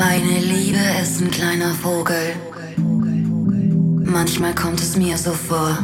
Meine 0.00 0.38
Liebe 0.38 0.78
ist 1.02 1.20
ein 1.20 1.30
kleiner 1.30 1.74
Vogel. 1.74 2.34
Manchmal 4.02 4.54
kommt 4.54 4.80
es 4.80 4.96
mir 4.96 5.18
so 5.18 5.32
vor. 5.32 5.76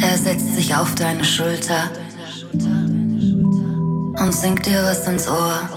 Er 0.00 0.16
setzt 0.16 0.54
sich 0.54 0.72
auf 0.72 0.94
deine 0.94 1.24
Schulter 1.24 1.90
und 4.20 4.32
singt 4.32 4.64
dir 4.66 4.84
was 4.84 5.08
ins 5.08 5.26
Ohr. 5.26 5.68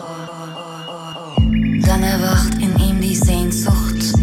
Dann 1.84 2.04
erwacht 2.04 2.53
in 2.60 2.78
ihm 2.78 3.01
die 3.01 3.15
Sehnsucht 3.15 4.13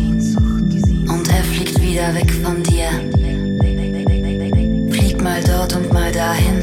und 1.09 1.29
er 1.29 1.43
fliegt 1.43 1.83
wieder 1.83 2.15
weg 2.15 2.33
von 2.45 2.63
dir. 2.63 2.89
Fliegt 4.93 5.21
mal 5.21 5.43
dort 5.43 5.75
und 5.75 5.93
mal 5.93 6.13
dahin. 6.13 6.58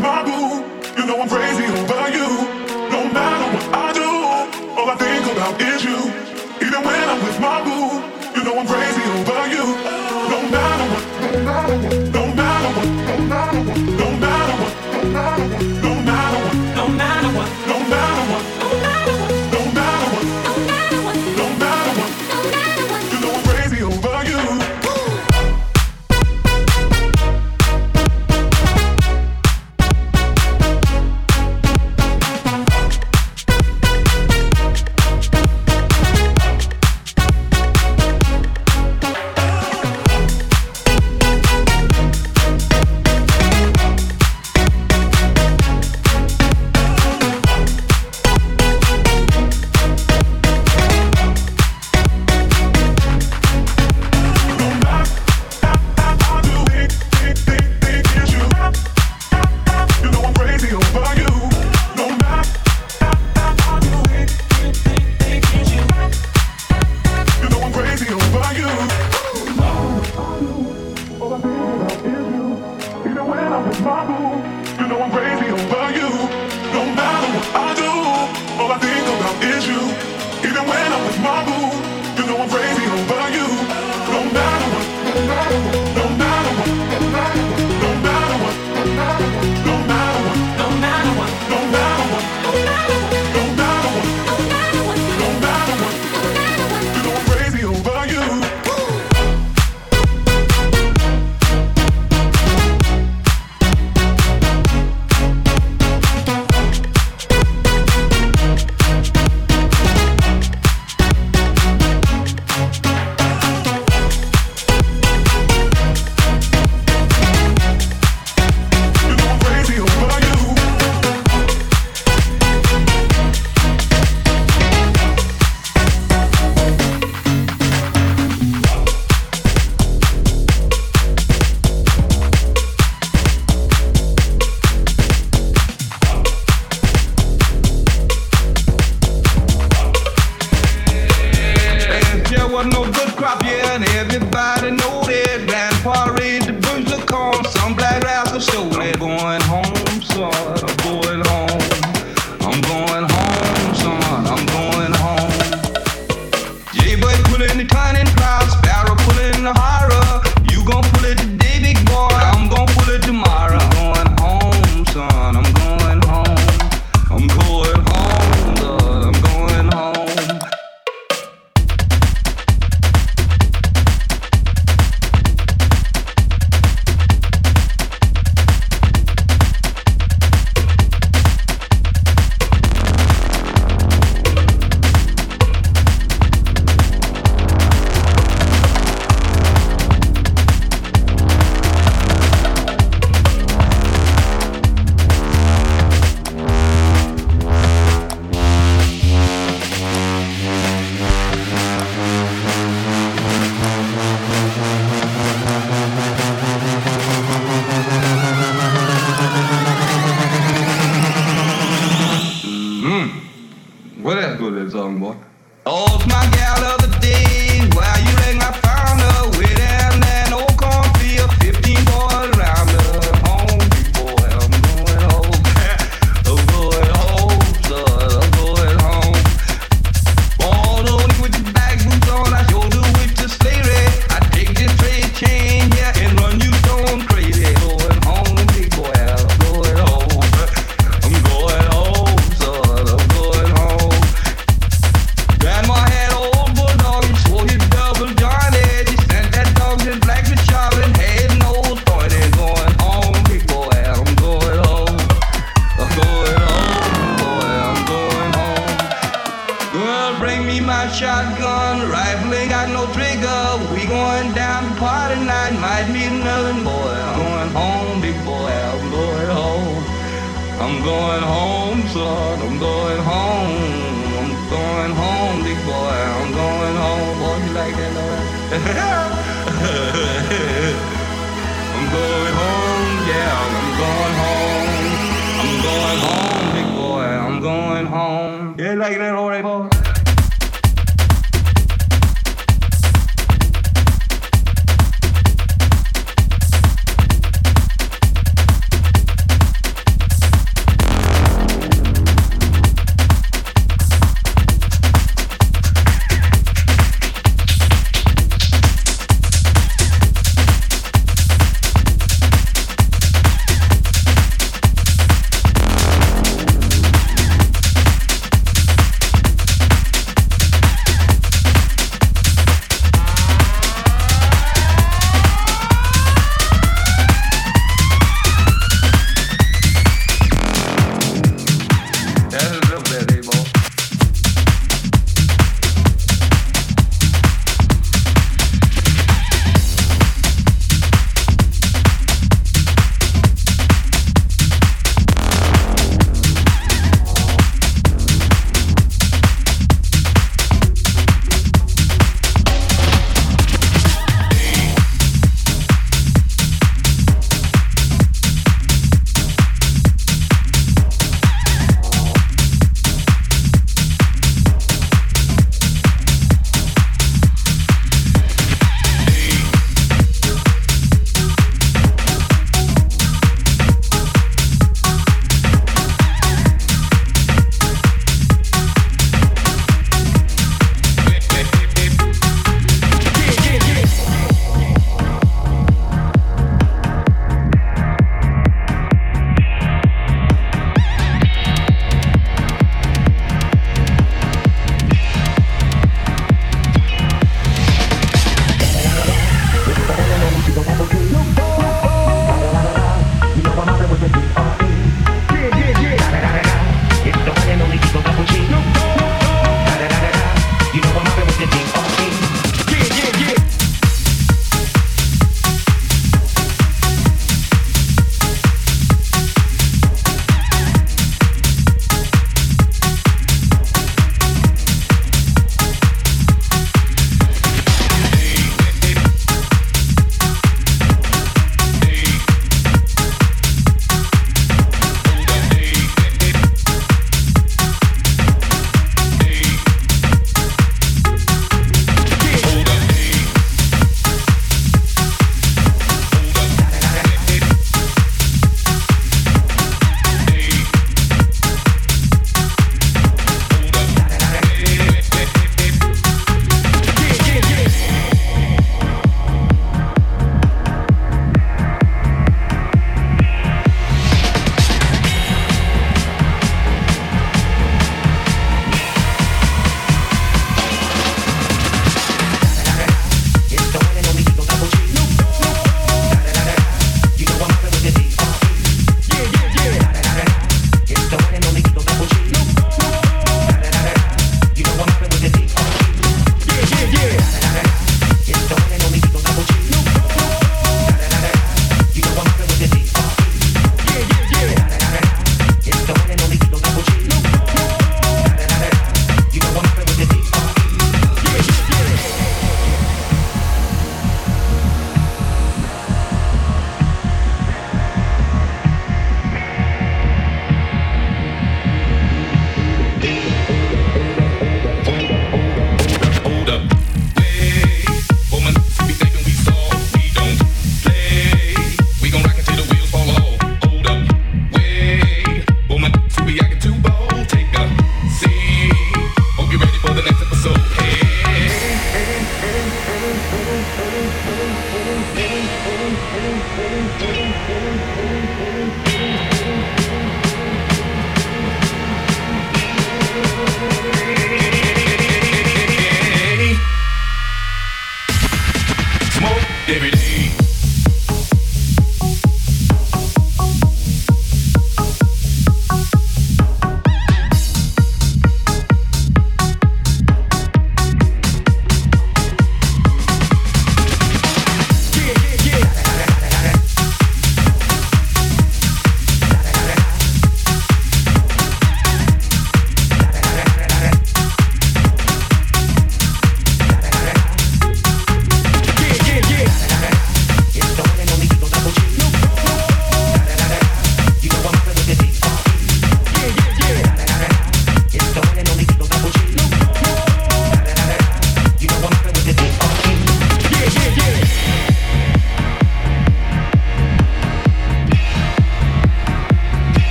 my 0.00 0.22
boo. 0.24 0.64
You 0.96 1.06
know 1.06 1.20
I'm 1.22 1.28
crazy 1.28 1.64
over. 1.64 1.97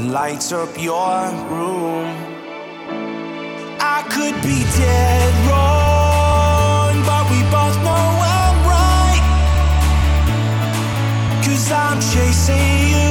and 0.00 0.12
lights 0.12 0.52
up 0.52 0.70
your 0.80 1.28
room. 1.50 2.08
I 3.80 4.02
could 4.08 4.36
be 4.42 4.58
dead 4.78 5.32
wrong, 5.48 6.94
but 7.08 7.24
we 7.30 7.40
both 7.56 7.76
know 7.86 8.06
I'm 8.38 8.56
right. 8.74 9.24
Cause 11.44 11.70
I'm 11.72 12.00
chasing 12.00 12.88
you. 12.94 13.09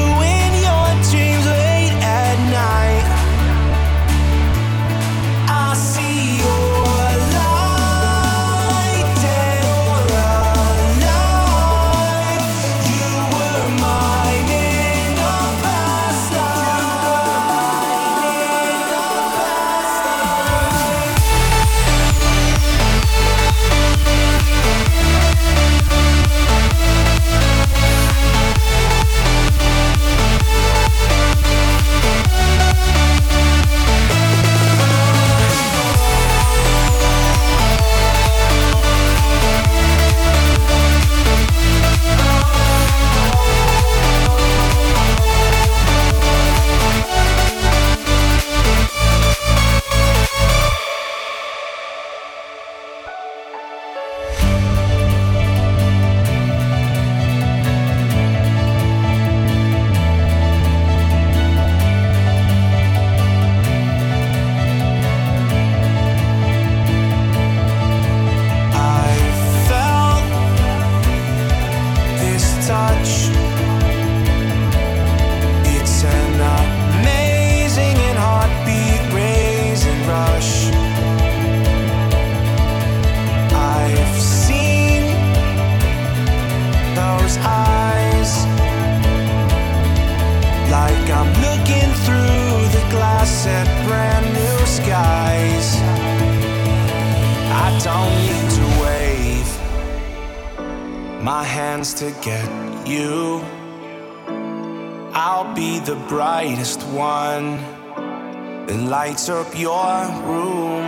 lights 108.89 109.30
up 109.30 109.47
your 109.56 110.08
room. 110.25 110.84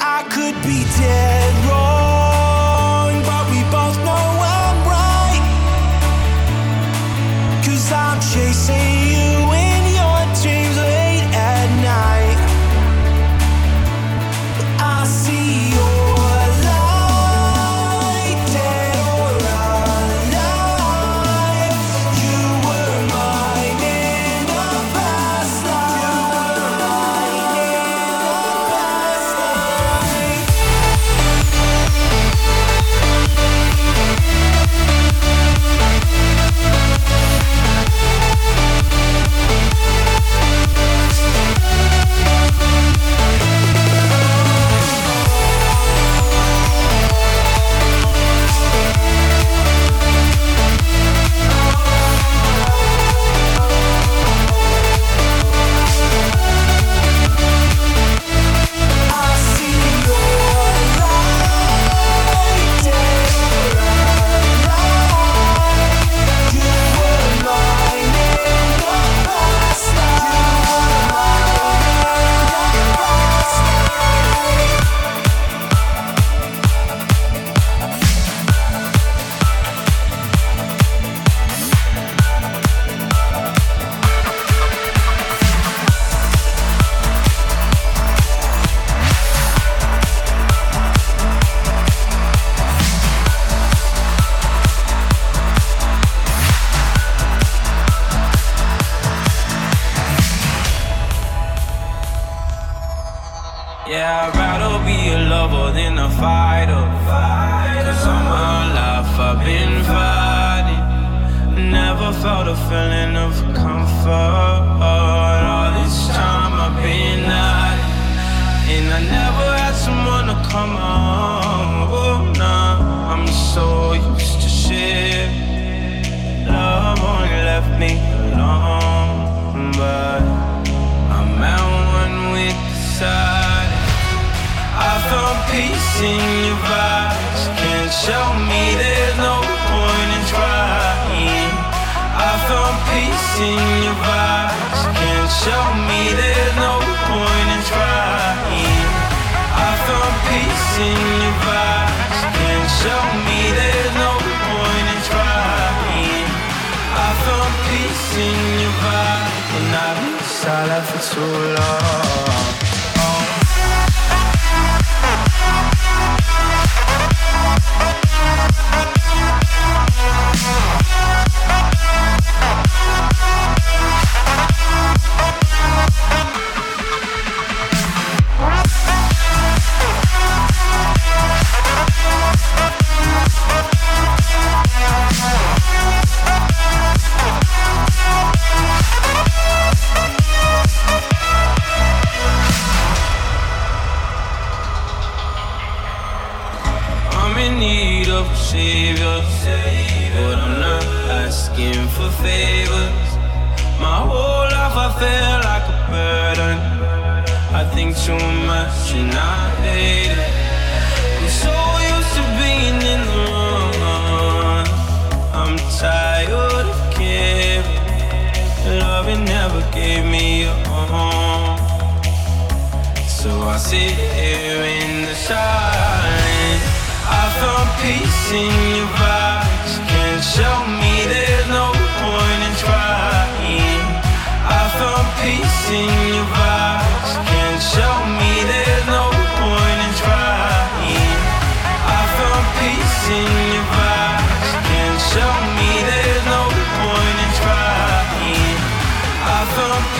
I 0.00 0.24
could 0.30 0.54
be 0.62 0.82
dead. 0.98 1.51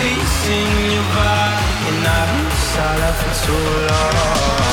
chasing 0.03 0.71
you 0.91 1.01
by, 1.15 1.53
and 1.87 2.07
I've 2.17 2.29
been 2.35 2.51
silent 2.75 3.15
for 3.19 3.33
too 3.45 3.63
long. 3.87 4.72